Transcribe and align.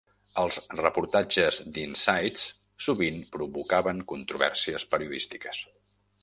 Els 0.43 0.55
reportatges 0.77 1.59
de 1.75 1.83
"Insight's" 1.89 2.47
sovint 2.87 3.21
provocaven 3.37 4.01
controvèrsies 4.15 4.89
periodístiques. 4.95 5.63